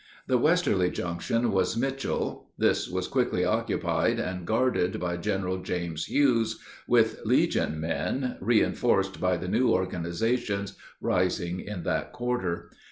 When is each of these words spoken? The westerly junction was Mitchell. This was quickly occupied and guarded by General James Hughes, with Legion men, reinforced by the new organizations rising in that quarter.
The 0.25 0.39
westerly 0.39 0.89
junction 0.89 1.51
was 1.51 1.77
Mitchell. 1.77 2.47
This 2.57 2.89
was 2.89 3.07
quickly 3.07 3.45
occupied 3.45 4.17
and 4.19 4.47
guarded 4.47 4.99
by 4.99 5.15
General 5.17 5.59
James 5.61 6.05
Hughes, 6.05 6.57
with 6.87 7.19
Legion 7.23 7.79
men, 7.79 8.37
reinforced 8.41 9.21
by 9.21 9.37
the 9.37 9.47
new 9.47 9.69
organizations 9.69 10.75
rising 11.01 11.59
in 11.59 11.83
that 11.83 12.13
quarter. 12.13 12.71